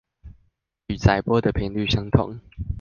[0.87, 2.39] 與載波的頻率相同